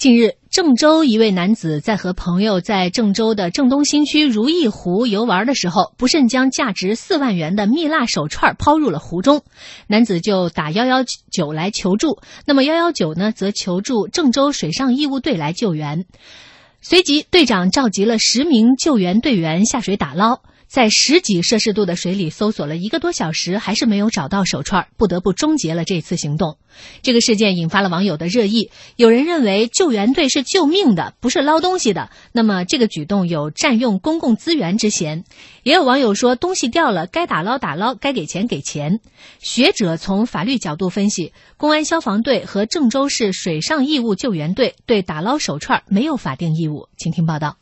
[0.00, 9.42] 近日，郑州一位男子在和朋友在郑州的郑东新区如意湖游玩的时候，不慎将价值四万元的蜜蜡手串抛入了湖中。
[9.88, 16.06] 男子就打幺幺九来求助，那么幺幺九呢，则求助郑州水上义务队来救援。
[16.80, 20.40] 随即，队长召集了十名救援队员下水打捞。
[20.70, 26.58] 在十几摄氏度的水里搜索了一个多小时，还是没有找到手串，不得不终结了这次行动。
[27.02, 28.70] 这个事件引发了网友的热议。
[28.94, 35.24] 有人认为救援队是救命的，不是捞东西的，那么这个举动有占用公共资源之嫌。
[35.64, 39.00] 也有网友说，东西掉了，该打捞打捞，该给钱给钱。
[39.40, 46.86] 学者从法律角度分析，公安消防队和郑州市水上义务救援队对打捞手串没有法定义务。
[46.96, 47.56] 请听报道。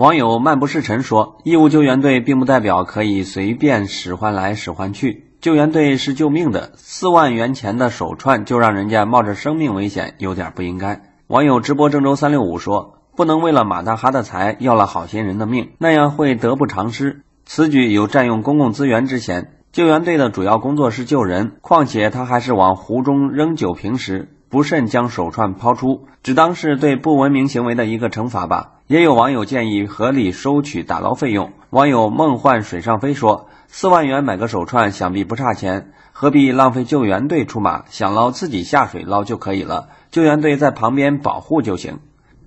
[0.00, 6.72] 网友漫不是尘说：“义务救援队并不代表可以随便使唤来使唤去，救援队是救命的。
[6.76, 17.20] 四万元钱的手串就让人家冒着生命危险，有点不应该。”网友直播郑州三六五说：“不能为了马大哈的财要了好心人的命，那样会得不偿失。
[17.44, 19.52] 此举有占用公共资源之嫌。
[19.70, 28.72] 救援队的主要工作是救人，况且他还是往湖中扔酒瓶时。”不慎将手串抛出，只当是对不文明行为的一个惩罚吧。
[28.88, 31.52] 也有网友建议合理收取打捞费用。
[31.70, 37.84] 网友梦幻水上飞说：“四万元买个手串，想必不差钱，何必浪费救援队出马？
[37.90, 42.00] 想捞自己下水捞就可以了，救援队在旁边保护就行。”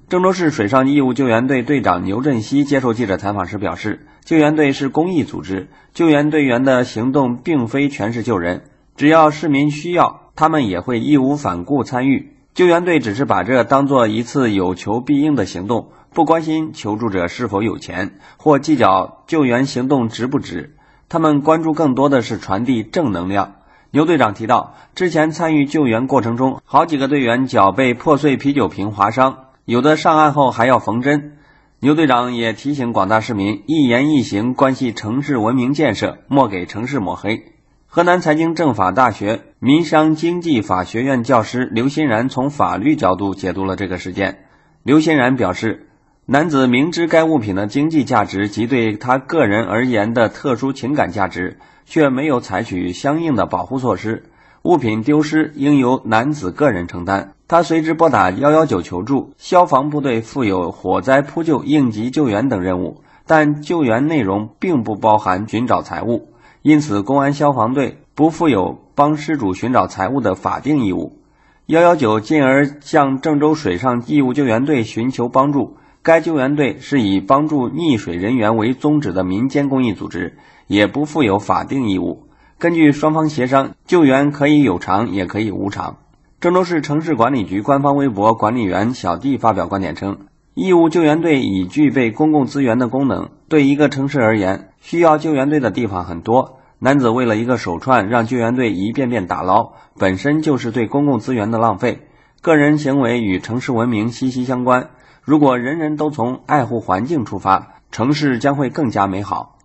[0.09, 8.65] 郑州市水上义务救援队队长牛振西接受记者采访时表示：“救援队是公益组织，救援队员的行动并非全是救人，
[8.97, 20.75] 只要市民需要。”他们也会义无反顾参与救援队，只是把这当做一次有求必应的行动，不关心求助者是否有钱，或计较救援行动值不值。
[21.09, 23.55] 他们关注更多的是传递正能量。
[23.91, 31.37] 牛队长提到，之前参与救援过程中，好几个队员脚被破碎啤酒瓶划伤，有的上岸后还要缝针。
[31.79, 37.43] 牛队长也提醒广大市民，一言一行关系城市文明建设，莫给城市抹黑。
[37.85, 44.39] 河南财经政法大学民商经济法学院教师刘欣然从法律角度解读了这个事件。
[44.83, 45.87] 刘欣然表示，
[46.25, 54.23] 男子明知该物品的经济价值及对他个人而言的特殊情感价值，却没有采取相应的保护措施，
[54.63, 57.31] 物品丢失应由男子个人承担。
[57.47, 66.33] 他随之拨打幺幺九求助，消防部队负有火灾扑救、应急救援等任务，但救援内容并不包含寻找财物。
[66.61, 71.19] 因此，公安消防队不负有帮失主寻找财物的法定义务。
[71.65, 75.77] 幺幺九进而向郑州水上义务救援队寻求帮助。
[76.01, 80.37] 该救援队是以帮助溺水人员为宗旨的民间公益组织，
[80.67, 82.27] 也不负有法定义务。
[82.57, 85.97] 根据双方协商，救援可以有偿，也可以无偿。
[86.41, 90.17] 郑州市城市管理局官方微博管理员小弟发表观点称。
[90.55, 93.29] 义务救援队已具备公共资源的功能。
[93.47, 96.59] 对一个城市而言，需要救援队的地方很多。
[96.83, 102.09] 男子为了一个手串，让救援队一遍遍打捞，本身就是对公共资源的浪费。
[102.41, 104.89] 个人行为与城市文明息息相关。
[105.21, 109.59] 如果人人都从爱护环境出发，城市将会更加美好。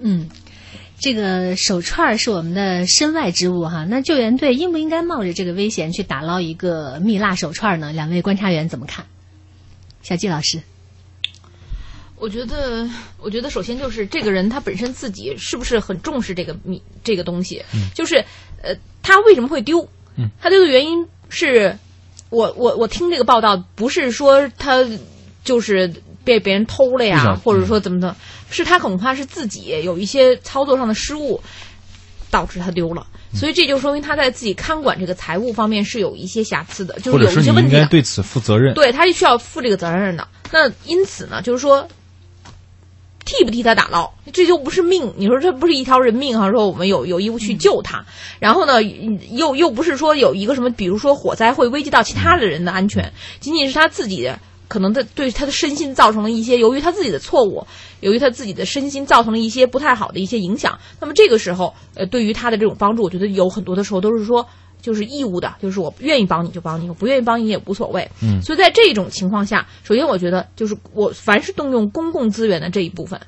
[0.00, 0.28] 嗯。
[1.00, 7.92] 这个手串是我们的身外之物哈，那救援队应不应该冒着这个危险去打捞一个蜜蜡手串呢？
[7.92, 9.04] 两位观察员怎么看？
[10.00, 10.60] 小季老师，
[12.24, 17.62] 我觉得，我觉得首先就是这个人他本身自己是不是很重视这个米这个东西？
[17.74, 18.16] 嗯，就是
[18.62, 19.86] 呃，他为什么会丢？
[20.16, 21.76] 嗯，他丢的原因是，
[22.30, 24.82] 我我我听这个报道不是说他
[25.44, 25.92] 就是
[26.24, 28.16] 被别人偷了呀，或者说怎么的。
[28.50, 31.42] 是他恐怕是自己有一些操作上的失误，
[32.30, 37.74] 导致他丢了，所以这就说明他在自己看管这个财务方面是有一些瑕疵的，就是有一些问题。
[37.74, 38.72] 应该对此负责任。
[38.72, 40.26] 对他是需要负这个责任的。
[40.52, 41.88] 那因此呢，就是说，
[43.38, 45.12] 替不替他打捞，这就不是命。
[45.16, 46.50] 你说这不是一条人命哈？
[46.50, 48.04] 说我们有有义务去救他，
[48.38, 54.30] 然后呢，又又不是说有一个什么，比如说火灾会危及到其他的人的安全，仅仅是他自己。
[54.66, 57.64] 可能的对他的身心造成了一些，由于他自己的错误，
[58.00, 60.80] 由于他自己的身心造成了一些不太好的一些影响。
[61.00, 64.48] 那么这个时候，呃，对于他的这种帮助，我觉得有很多的时候都是说，
[64.84, 68.06] 就是义务的，就是我愿意帮你就帮你，我不愿意帮你也无所谓。
[68.20, 73.18] 嗯，所以在这种情况下，首先我觉得就是我凡是动用公共资源的这一部分，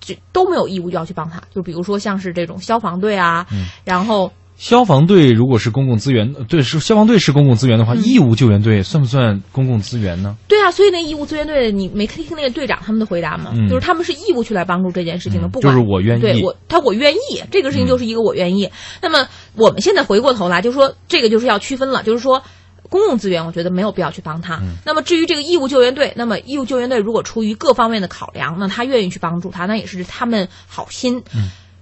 [0.00, 1.40] 就都没有义务要去帮他。
[1.54, 3.46] 就比如说像是这种消防队啊，
[3.84, 4.32] 然后。
[4.58, 10.36] 消防队如果是公共资源，对，是消防队是公共资源的话，义务救援队算不算公共资源呢？
[10.48, 13.52] 对啊，所以那义务救援队，你没听那个队长他们的回答吗？
[13.70, 18.68] 就是他们是义务去来帮助这件事情的，不管就是我愿意，对我他我愿意，这个事情就是一个我愿意。
[19.00, 22.42] 那么我们现在回过头来就说，这个就是要区分了，就是说，
[22.90, 24.60] 公共资源，我觉得没有必要去帮他。
[24.84, 31.22] 那么至于这个义务救援队，那么义务救援队如果出于各方面的考量，那他愿意去帮助他，那也是他们好心。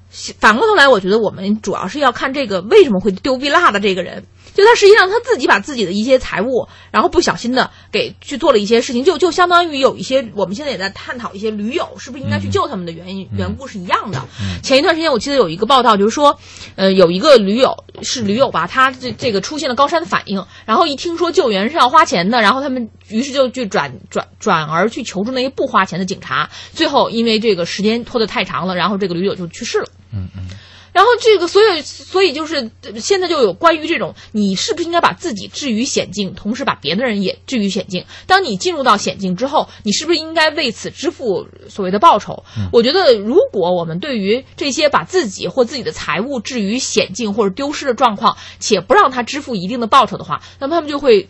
[0.08, 4.24] 反过头来，我觉得我们主要是要看这个为什么会丢币蜡的这个人，
[4.56, 14.24] 就他实际上他自己把自己的一些财物，然后不小心的给去做了一些事情，就就相当于有一些我们现在也在探讨一些驴友是不是应该去救他们的原因缘故是一样的。
[14.62, 16.38] 前一段时间我记得有一个报道，就是说，
[16.74, 29.88] 呃，有一个驴友是驴友吧，他这这个出现了高山反应，然后一听说救援是要花钱的，然后他们于是就去转转转而去求助那些不花钱的警察，最后因为这个时间拖得太长了，然后这个驴友就去世了。
[30.12, 30.48] 嗯嗯，
[30.96, 38.06] 然后这个，所以所以就是现在就有关于这种，你是不是应该把自己置于险境，同时把别的人也置于险境？
[38.26, 42.44] 当你进入到险境之后，你是不是应该为此支付所谓的报酬？
[42.72, 51.28] 我觉得，如果我们对于这些把自己或自己的财物置于险境或者丢失的状况，且不让他支付一定的报酬的话，那么他们就会。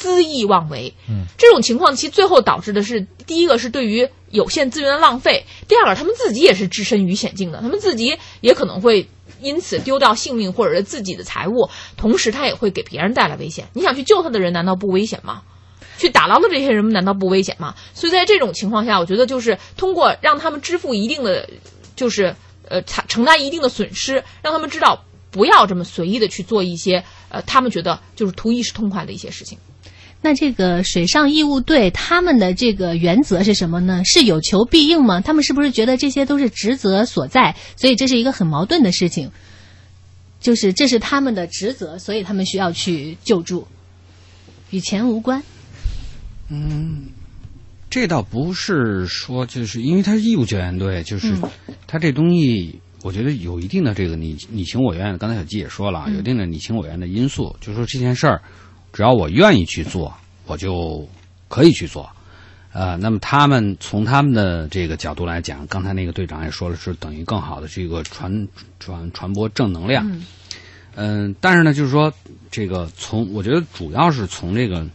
[0.00, 9.08] 恣意妄为，嗯，这种情况其实最后导致的是，第一个是对于有限资源的浪费，第二个他们自己也是置身于险境的，他们自己也可能会
[9.40, 13.68] 因此丢掉性命或者是自己的财物，同时他也会给别人带来危险。
[13.74, 15.42] 你想去救他的人难道不危险吗？
[15.98, 17.74] 去打捞的这些人难道不危险吗？
[17.92, 21.46] 所以在这种情况下，我觉得就是通过让他们支付一定的，
[21.94, 22.34] 就是
[22.68, 29.58] 呃承承担一定的损失，让他们知道不要这么随意的去做一些呃他们觉得就是图一时痛快的一些事情。
[30.22, 34.02] 那这个水上义务队他们的这个原则是什么呢？
[34.04, 35.18] 是有求必应吗？
[35.22, 37.56] 他们是不是觉得这些都是职责所在？
[37.74, 39.30] 所以这是一个很矛盾的事情，
[40.38, 43.66] 就是这是他们的职责，所以他们需要去救助，
[44.68, 45.42] 与钱无关。
[46.50, 47.06] 嗯，
[47.88, 51.32] 这倒不是说，就是因为他是义务救援队，就是
[51.86, 55.16] 他这东西，我觉得有一定的这个你你情我愿。
[55.16, 58.42] 刚才小季也说了，有一定的你情我愿的因素，就是说这件事儿。
[58.92, 60.12] 只要我愿意去做，
[60.46, 61.08] 我就
[61.48, 62.10] 可以去做，
[62.72, 68.48] 呃，那么他们从他们的这个角度来讲，刚才那个队长也说了，是等于更好的这个传
[68.78, 70.20] 传传播正能量，
[70.94, 72.12] 嗯，但是呢，就是说
[72.50, 74.86] 这个从我觉得主要是从这个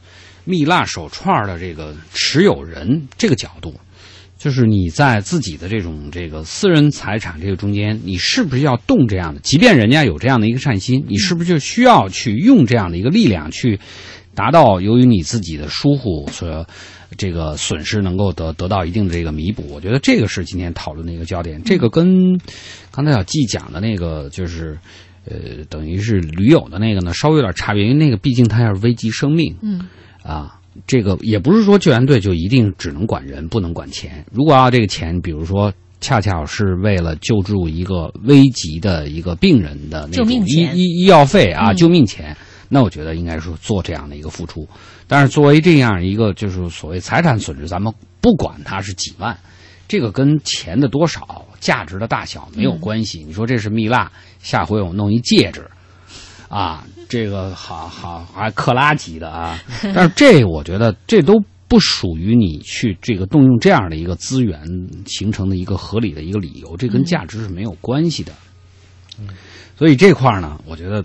[0.43, 3.73] 蜜蜡手串的这个持有人这个角度，
[4.37, 9.39] 就是你在自己的这种这个私人财产这个中间，你是不是要动这样的？
[9.41, 13.79] 即便人家有这样的一个善心，你是不是就需要去用这样的一个力量去？
[14.35, 16.67] 达到由于你自己的疏忽所
[17.15, 21.63] 这个损失能够得得到一定的这个弥补，我觉得这个是今天讨论的一个焦点。
[21.63, 22.37] 这个跟
[22.91, 24.77] 刚才小季讲的那个就是
[25.23, 29.87] 呃，等于是驴友的那个呢，稍微有点差别，因为那个毕竟它要是危及生命，嗯
[30.21, 34.25] 啊，这个也不是说救援队就一定只能管人，不能管钱。
[34.31, 42.35] 如果要这个钱，比如说恰巧是为了救助一个危急的一个病人的那种医医医药费啊，救命钱。
[42.67, 44.67] 那我觉得应该是做这样的一个付出，
[45.07, 49.37] 但是作为这样一个就是所谓财产损失，咱们不管它是几万，
[49.87, 53.23] 这个跟钱的多少、价值的大小没有关系。
[53.23, 55.63] 你说这是蜜蜡，下回我弄一戒指，
[56.49, 59.59] 啊，这个好好还克拉级的啊，
[59.93, 64.61] 但是这我觉得这都不属于你去这个动用这样的一个资源
[65.05, 68.31] 形成的一个合理的一个理由，这跟价值是没有关系的。
[69.77, 71.03] 所以这块呢，我觉得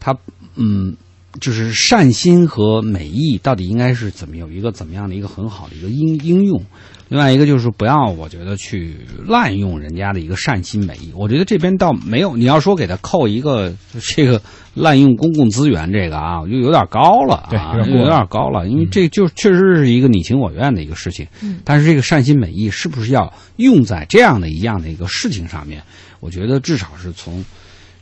[0.00, 0.16] 他。
[0.60, 0.96] 嗯，
[1.40, 6.60] 就是善心和美意到底应该是怎么有一个怎么样的一个很好的一个应应用？
[7.08, 8.96] 另外一个就是不要，我觉得去
[9.26, 11.10] 滥用人家的一个善心美意。
[11.14, 13.72] 我觉得这边倒没有，你要说给他扣一个
[14.14, 14.40] 这个
[14.74, 21.26] 滥用公共资源这个啊，就有点高了啊，有点高了，因为这就确实是一个你情我愿的一个事情。
[21.42, 25.82] 嗯，但是这个善心美意是不是要用在这样的一样的一个事情上面？
[26.20, 27.44] 我觉得至少是从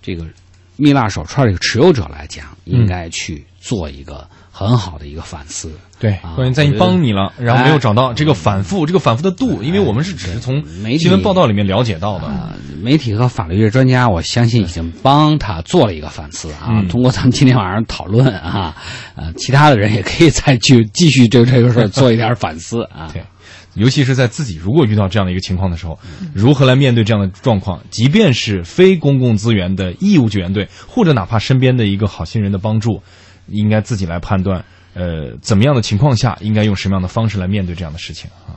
[0.03, 0.27] 这个。
[0.77, 5.71] 蜜蜡手串这个持有者来讲，应该去做一个很好的一个反思。
[5.99, 10.63] 对，关键在于帮你了，然后没有找到这个反复，这个反复的度，因为我们是只是从
[10.99, 12.29] 新闻报道里面了解到的。
[12.83, 16.85] 媒体和法律专家，我相信已经帮他做了一个反思啊。
[16.91, 18.77] 通过咱们今天晚上讨论啊，
[19.17, 23.09] 呃，其他的人也可以再去继续就这个事儿做一点反思啊。
[23.15, 23.25] 对。
[23.77, 25.99] 尤其是在自己如果遇到这样的一个情况的时候，
[26.35, 27.81] 如何来面对这样的状况？
[27.91, 33.03] 即便是非公共资源的义务救援队，或者哪怕身边的一个好心人的帮助，
[33.49, 34.65] 应该自己来判断，
[34.95, 38.56] 呃，怎么样的情况下应该用什么样的方式来面对这样的事情啊？